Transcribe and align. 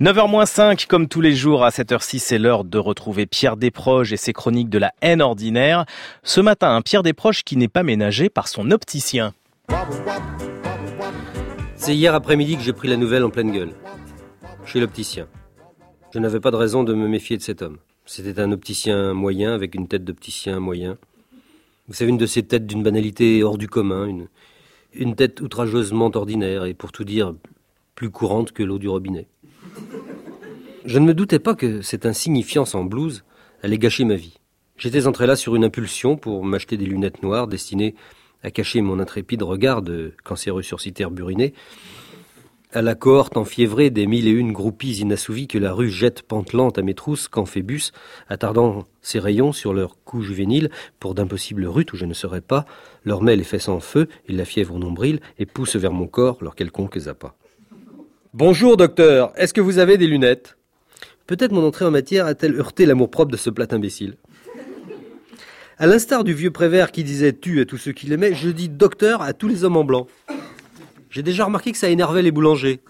9h-5, 0.00 0.86
comme 0.86 1.08
tous 1.08 1.20
les 1.20 1.34
jours 1.34 1.64
à 1.64 1.70
7h06, 1.70 2.20
c'est 2.20 2.38
l'heure 2.38 2.62
de 2.62 2.78
retrouver 2.78 3.26
Pierre 3.26 3.56
Desproges 3.56 4.12
et 4.12 4.16
ses 4.16 4.32
chroniques 4.32 4.68
de 4.68 4.78
la 4.78 4.92
haine 5.00 5.20
ordinaire. 5.20 5.86
Ce 6.22 6.40
matin, 6.40 6.76
un 6.76 6.82
Pierre 6.82 7.02
Desproges 7.02 7.42
qui 7.42 7.56
n'est 7.56 7.66
pas 7.66 7.82
ménagé 7.82 8.28
par 8.28 8.46
son 8.46 8.70
opticien. 8.70 9.34
C'est 11.74 11.96
hier 11.96 12.14
après-midi 12.14 12.56
que 12.56 12.62
j'ai 12.62 12.72
pris 12.72 12.86
la 12.86 12.96
nouvelle 12.96 13.24
en 13.24 13.30
pleine 13.30 13.50
gueule. 13.50 13.72
Chez 14.64 14.78
l'opticien. 14.78 15.26
Je 16.14 16.20
n'avais 16.20 16.38
pas 16.38 16.52
de 16.52 16.56
raison 16.56 16.84
de 16.84 16.94
me 16.94 17.08
méfier 17.08 17.36
de 17.36 17.42
cet 17.42 17.60
homme. 17.60 17.78
C'était 18.06 18.40
un 18.40 18.52
opticien 18.52 19.14
moyen 19.14 19.52
avec 19.52 19.74
une 19.74 19.88
tête 19.88 20.04
d'opticien 20.04 20.60
moyen. 20.60 20.96
Vous 21.88 21.94
savez, 21.94 22.10
une 22.10 22.18
de 22.18 22.26
ces 22.26 22.44
têtes 22.44 22.68
d'une 22.68 22.84
banalité 22.84 23.42
hors 23.42 23.58
du 23.58 23.66
commun, 23.66 24.28
une 24.92 25.16
tête 25.16 25.40
outrageusement 25.40 26.12
ordinaire 26.14 26.66
et 26.66 26.74
pour 26.74 26.92
tout 26.92 27.02
dire 27.02 27.34
plus 27.96 28.10
courante 28.10 28.52
que 28.52 28.62
l'eau 28.62 28.78
du 28.78 28.88
robinet. 28.88 29.26
Je 30.88 30.98
ne 30.98 31.04
me 31.04 31.12
doutais 31.12 31.38
pas 31.38 31.54
que 31.54 31.82
cette 31.82 32.06
insignifiance 32.06 32.74
en 32.74 32.82
blouse 32.82 33.22
allait 33.62 33.76
gâcher 33.76 34.06
ma 34.06 34.14
vie. 34.14 34.38
J'étais 34.78 35.06
entré 35.06 35.26
là 35.26 35.36
sur 35.36 35.54
une 35.54 35.64
impulsion 35.64 36.16
pour 36.16 36.46
m'acheter 36.46 36.78
des 36.78 36.86
lunettes 36.86 37.22
noires 37.22 37.46
destinées 37.46 37.94
à 38.42 38.50
cacher 38.50 38.80
mon 38.80 38.98
intrépide 38.98 39.42
regard 39.42 39.82
de 39.82 40.14
cancéreux 40.24 40.62
sursitaire 40.62 41.10
buriné, 41.10 41.52
à 42.72 42.80
la 42.80 42.94
cohorte 42.94 43.36
enfiévrée 43.36 43.90
des 43.90 44.06
mille 44.06 44.26
et 44.28 44.30
une 44.30 44.54
groupies 44.54 44.96
inassouvies 45.00 45.46
que 45.46 45.58
la 45.58 45.74
rue 45.74 45.90
jette 45.90 46.22
pantelante 46.22 46.78
à 46.78 46.82
mes 46.82 46.94
trousses 46.94 47.28
quand 47.28 47.44
Phébus, 47.44 47.92
attardant 48.30 48.86
ses 49.02 49.18
rayons 49.18 49.52
sur 49.52 49.74
leur 49.74 50.02
cou 50.04 50.22
juvénile 50.22 50.70
pour 51.00 51.14
d'impossibles 51.14 51.66
rutes 51.66 51.92
où 51.92 51.96
je 51.98 52.06
ne 52.06 52.14
serais 52.14 52.40
pas, 52.40 52.64
leur 53.04 53.20
met 53.20 53.36
les 53.36 53.44
fesses 53.44 53.68
en 53.68 53.80
feu 53.80 54.08
et 54.26 54.32
la 54.32 54.46
fièvre 54.46 54.76
au 54.76 54.78
nombril 54.78 55.20
et 55.38 55.44
pousse 55.44 55.76
vers 55.76 55.92
mon 55.92 56.06
corps 56.06 56.38
leur 56.40 56.54
quelconque 56.54 56.98
zappa. 56.98 57.34
Bonjour 58.32 58.78
docteur, 58.78 59.32
est-ce 59.36 59.52
que 59.52 59.60
vous 59.60 59.76
avez 59.76 59.98
des 59.98 60.06
lunettes? 60.06 60.57
Peut-être 61.28 61.52
mon 61.52 61.66
entrée 61.66 61.84
en 61.84 61.90
matière 61.90 62.24
a-t-elle 62.24 62.58
heurté 62.58 62.86
l'amour-propre 62.86 63.30
de 63.30 63.36
ce 63.36 63.50
plat 63.50 63.66
imbécile. 63.70 64.16
À 65.76 65.86
l'instar 65.86 66.24
du 66.24 66.32
vieux 66.32 66.50
prévert 66.50 66.90
qui 66.90 67.04
disait 67.04 67.34
tu 67.34 67.60
à 67.60 67.66
tous 67.66 67.76
ceux 67.76 67.92
qui 67.92 68.06
l'aimaient, 68.06 68.34
je 68.34 68.48
dis 68.48 68.70
docteur 68.70 69.20
à 69.20 69.34
tous 69.34 69.46
les 69.46 69.62
hommes 69.62 69.76
en 69.76 69.84
blanc. 69.84 70.06
J'ai 71.10 71.22
déjà 71.22 71.44
remarqué 71.44 71.70
que 71.70 71.76
ça 71.76 71.90
énervait 71.90 72.22
les 72.22 72.30
boulangers. 72.30 72.80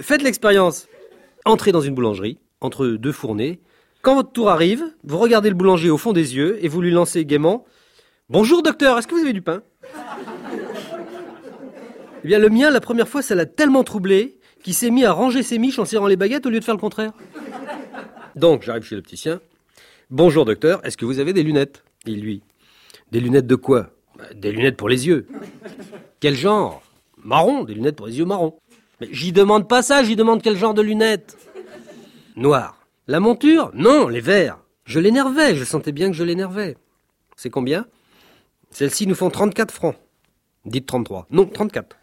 Faites 0.00 0.22
l'expérience. 0.22 0.88
Entrez 1.44 1.72
dans 1.72 1.82
une 1.82 1.94
boulangerie, 1.94 2.38
entre 2.62 2.86
deux 2.86 3.12
fournées. 3.12 3.60
Quand 4.00 4.14
votre 4.14 4.32
tour 4.32 4.48
arrive, 4.48 4.82
vous 5.04 5.18
regardez 5.18 5.50
le 5.50 5.54
boulanger 5.54 5.90
au 5.90 5.98
fond 5.98 6.14
des 6.14 6.34
yeux 6.36 6.64
et 6.64 6.68
vous 6.68 6.80
lui 6.80 6.90
lancez 6.90 7.26
gaiement 7.26 7.66
Bonjour 8.30 8.62
docteur, 8.62 8.96
est-ce 8.96 9.06
que 9.06 9.14
vous 9.14 9.20
avez 9.20 9.34
du 9.34 9.42
pain? 9.42 9.62
Eh 12.24 12.28
bien, 12.28 12.38
le 12.38 12.48
mien, 12.48 12.70
la 12.70 12.80
première 12.80 13.08
fois, 13.08 13.20
ça 13.20 13.34
l'a 13.34 13.44
tellement 13.44 13.84
troublé 13.84 14.38
qu'il 14.62 14.74
s'est 14.74 14.90
mis 14.90 15.04
à 15.04 15.12
ranger 15.12 15.42
ses 15.42 15.58
miches 15.58 15.78
en 15.78 15.84
serrant 15.84 16.06
les 16.06 16.16
baguettes 16.16 16.46
au 16.46 16.50
lieu 16.50 16.60
de 16.60 16.64
faire 16.64 16.74
le 16.74 16.80
contraire. 16.80 17.12
Donc, 18.36 18.62
j'arrive 18.62 18.82
chez 18.84 18.94
l'opticien. 18.96 19.40
Bonjour 20.10 20.44
docteur, 20.44 20.84
est-ce 20.84 20.96
que 20.96 21.04
vous 21.04 21.18
avez 21.18 21.32
des 21.32 21.42
lunettes? 21.42 21.82
Et 22.06 22.12
lui, 22.12 22.42
des 23.10 23.20
lunettes 23.20 23.46
de 23.46 23.56
quoi? 23.56 23.90
Bah, 24.18 24.24
Des 24.34 24.52
lunettes 24.52 24.76
pour 24.76 24.88
les 24.88 25.06
yeux. 25.06 25.26
Quel 26.20 26.34
genre? 26.34 26.82
Marron, 27.22 27.64
des 27.64 27.74
lunettes 27.74 27.96
pour 27.96 28.06
les 28.06 28.18
yeux 28.18 28.24
marrons. 28.24 28.58
Mais 29.00 29.08
j'y 29.10 29.32
demande 29.32 29.68
pas 29.68 29.82
ça, 29.82 30.02
j'y 30.02 30.16
demande 30.16 30.42
quel 30.42 30.56
genre 30.56 30.74
de 30.74 30.82
lunettes. 30.82 31.36
Noir. 32.36 32.78
La 33.06 33.20
monture? 33.20 33.70
Non, 33.74 34.08
les 34.08 34.20
verts. 34.20 34.58
Je 34.84 34.98
l'énervais, 35.00 35.54
je 35.54 35.64
sentais 35.64 35.92
bien 35.92 36.08
que 36.08 36.16
je 36.16 36.24
l'énervais. 36.24 36.76
C'est 37.36 37.50
combien? 37.50 37.86
Celles-ci 38.70 39.06
nous 39.06 39.14
font 39.14 39.30
34 39.30 39.72
francs. 39.72 39.96
Dites 40.64 40.86
33. 40.86 41.26
Non, 41.30 41.46
34. 41.46 41.96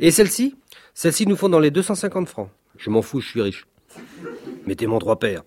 Et 0.00 0.10
celle-ci 0.10 0.56
Celle-ci 0.94 1.26
nous 1.26 1.36
font 1.36 1.48
dans 1.48 1.58
les 1.58 1.72
250 1.72 2.28
francs. 2.28 2.48
Je 2.78 2.88
m'en 2.88 3.02
fous, 3.02 3.20
je 3.20 3.28
suis 3.28 3.42
riche. 3.42 3.66
Mettez 4.66 4.86
mon 4.86 4.98
droit 4.98 5.18
père. 5.18 5.42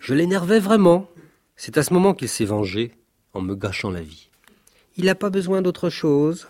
Je 0.00 0.14
l'énervais 0.14 0.60
vraiment. 0.60 1.08
C'est 1.56 1.76
à 1.76 1.82
ce 1.82 1.92
moment 1.92 2.14
qu'il 2.14 2.28
s'est 2.28 2.44
vengé 2.44 2.92
en 3.32 3.40
me 3.40 3.54
gâchant 3.54 3.90
la 3.90 4.00
vie. 4.00 4.30
Il 4.96 5.06
n'a 5.06 5.14
pas 5.14 5.30
besoin 5.30 5.60
d'autre 5.60 5.90
chose. 5.90 6.48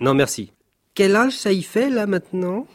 Non, 0.00 0.12
merci. 0.12 0.52
Quel 0.94 1.14
âge 1.14 1.36
ça 1.36 1.52
y 1.52 1.62
fait, 1.62 1.88
là, 1.88 2.06
maintenant? 2.06 2.66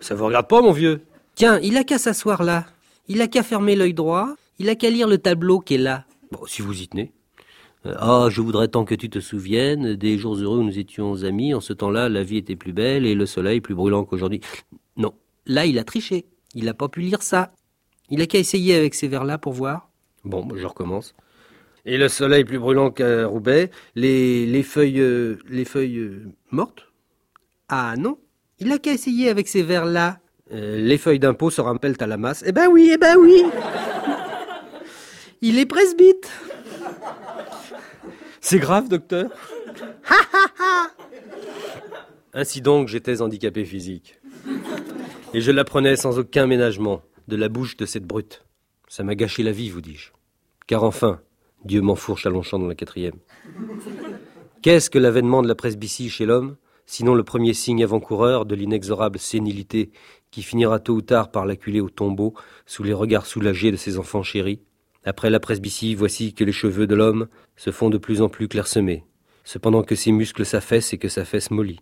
Ça 0.00 0.14
vous 0.14 0.26
regarde 0.26 0.48
pas, 0.48 0.60
mon 0.60 0.72
vieux? 0.72 1.02
Tiens, 1.34 1.58
il 1.60 1.76
a 1.76 1.84
qu'à 1.84 1.98
s'asseoir 1.98 2.42
là. 2.42 2.66
Il 3.08 3.22
a 3.22 3.28
qu'à 3.28 3.42
fermer 3.42 3.76
l'œil 3.76 3.94
droit. 3.94 4.34
Il 4.58 4.68
a 4.68 4.74
qu'à 4.74 4.90
lire 4.90 5.06
le 5.06 5.18
tableau 5.18 5.60
qui 5.60 5.74
est 5.74 5.78
là. 5.78 6.04
Bon, 6.32 6.44
si 6.46 6.60
vous 6.60 6.80
y 6.80 6.88
tenez. 6.88 7.12
Euh, 7.84 7.94
ah, 7.98 8.28
je 8.30 8.40
voudrais 8.40 8.68
tant 8.68 8.84
que 8.84 8.94
tu 8.94 9.10
te 9.10 9.20
souviennes 9.20 9.94
des 9.94 10.18
jours 10.18 10.36
heureux 10.36 10.58
où 10.58 10.62
nous 10.62 10.78
étions 10.78 11.24
amis. 11.24 11.54
En 11.54 11.60
ce 11.60 11.72
temps-là, 11.72 12.08
la 12.08 12.22
vie 12.22 12.38
était 12.38 12.56
plus 12.56 12.72
belle 12.72 13.06
et 13.06 13.14
le 13.14 13.26
soleil 13.26 13.60
plus 13.60 13.74
brûlant 13.74 14.04
qu'aujourd'hui. 14.04 14.40
Non, 14.96 15.12
là, 15.46 15.66
il 15.66 15.78
a 15.78 15.84
triché. 15.84 16.26
Il 16.54 16.64
n'a 16.64 16.74
pas 16.74 16.88
pu 16.88 17.00
lire 17.00 17.22
ça. 17.22 17.52
Il 18.08 18.22
a 18.22 18.26
qu'à 18.26 18.38
essayer 18.38 18.74
avec 18.74 18.94
ces 18.94 19.08
vers-là 19.08 19.38
pour 19.38 19.52
voir. 19.52 19.90
Bon, 20.24 20.44
bah, 20.44 20.56
je 20.58 20.66
recommence. 20.66 21.14
Et 21.84 21.98
le 21.98 22.08
soleil 22.08 22.44
plus 22.44 22.58
brûlant 22.58 22.90
qu'à 22.90 23.26
Roubaix, 23.26 23.70
les, 23.94 24.46
les 24.46 24.62
feuilles, 24.62 25.00
euh, 25.00 25.38
les 25.48 25.64
feuilles 25.64 25.98
euh, 25.98 26.24
mortes? 26.50 26.88
Ah 27.68 27.94
non, 27.96 28.18
il 28.58 28.72
a 28.72 28.78
qu'à 28.78 28.92
essayer 28.92 29.28
avec 29.28 29.48
ces 29.48 29.62
vers-là. 29.62 30.18
les 30.50 30.98
feuilles 30.98 31.18
d'impôt 31.18 31.50
se 31.50 31.60
rappellent 31.60 31.96
à 32.00 32.06
la 32.06 32.16
masse. 32.16 32.42
Eh 32.46 32.52
ben 32.52 32.68
oui, 32.68 32.90
eh 32.92 32.96
ben 32.96 33.16
oui. 33.16 33.42
il 35.42 35.58
est 35.58 35.66
presbyte. 35.66 36.28
C'est 38.48 38.60
grave, 38.60 38.88
docteur 38.88 39.28
Ainsi 42.32 42.60
donc, 42.60 42.86
j'étais 42.86 43.20
handicapé 43.20 43.64
physique. 43.64 44.20
Et 45.34 45.40
je 45.40 45.50
l'apprenais 45.50 45.96
sans 45.96 46.20
aucun 46.20 46.46
ménagement, 46.46 47.02
de 47.26 47.34
la 47.34 47.48
bouche 47.48 47.76
de 47.76 47.86
cette 47.86 48.04
brute. 48.04 48.44
Ça 48.86 49.02
m'a 49.02 49.16
gâché 49.16 49.42
la 49.42 49.50
vie, 49.50 49.68
vous 49.68 49.80
dis-je. 49.80 50.12
Car 50.68 50.84
enfin, 50.84 51.18
Dieu 51.64 51.80
m'enfourche 51.80 52.24
à 52.24 52.30
Longchamp 52.30 52.60
dans 52.60 52.68
la 52.68 52.76
quatrième. 52.76 53.16
Qu'est-ce 54.62 54.90
que 54.90 55.00
l'avènement 55.00 55.42
de 55.42 55.48
la 55.48 55.56
presbytie 55.56 56.08
chez 56.08 56.24
l'homme, 56.24 56.54
sinon 56.86 57.16
le 57.16 57.24
premier 57.24 57.52
signe 57.52 57.82
avant-coureur 57.82 58.46
de 58.46 58.54
l'inexorable 58.54 59.18
sénilité 59.18 59.90
qui 60.30 60.44
finira 60.44 60.78
tôt 60.78 60.94
ou 60.94 61.02
tard 61.02 61.32
par 61.32 61.46
l'acculer 61.46 61.80
au 61.80 61.90
tombeau 61.90 62.32
sous 62.64 62.84
les 62.84 62.92
regards 62.92 63.26
soulagés 63.26 63.72
de 63.72 63.76
ses 63.76 63.98
enfants 63.98 64.22
chéris 64.22 64.60
après 65.06 65.30
la 65.30 65.40
presbytie, 65.40 65.94
voici 65.94 66.34
que 66.34 66.44
les 66.44 66.52
cheveux 66.52 66.86
de 66.86 66.94
l'homme 66.94 67.28
se 67.56 67.70
font 67.70 67.90
de 67.90 67.96
plus 67.96 68.20
en 68.20 68.28
plus 68.28 68.48
clairsemés, 68.48 69.04
cependant 69.44 69.82
que 69.82 69.94
ses 69.94 70.10
muscles 70.10 70.44
s'affaissent 70.44 70.92
et 70.92 70.98
que 70.98 71.08
sa 71.08 71.24
fesse 71.24 71.50
mollit. 71.52 71.80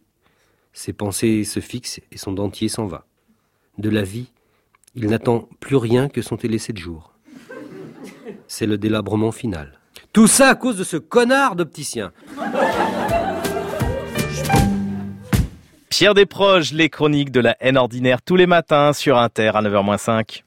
Ses 0.75 0.93
pensées 0.93 1.45
se 1.45 1.61
fixent 1.61 2.01
et 2.13 2.19
son 2.19 2.33
dentier 2.33 2.69
s'en 2.69 2.87
va. 2.87 3.07
De 3.79 3.89
la 3.89 4.03
vie, 4.03 4.31
il 4.95 5.07
n'attend 5.07 5.49
plus 5.59 5.77
rien 5.77 6.09
que 6.09 6.21
son 6.21 6.37
télé 6.37 6.59
de 6.59 6.79
jours. 6.79 7.15
C'est 8.47 8.67
le 8.67 8.77
délabrement 8.77 9.33
final. 9.33 9.81
Tout 10.13 10.27
ça 10.27 10.49
à 10.49 10.55
cause 10.55 10.77
de 10.77 10.85
ce 10.85 10.97
connard 10.97 11.57
d'opticien. 11.57 12.13
Pierre 15.89 16.15
Desproges, 16.15 16.73
les 16.73 16.91
chroniques 16.91 17.31
de 17.31 17.41
la 17.41 17.57
haine 17.61 17.79
ordinaire 17.79 18.21
tous 18.21 18.37
les 18.37 18.47
matins 18.47 18.93
sur 18.93 19.17
Inter 19.17 19.53
à 19.55 19.63
9h-5. 19.63 20.43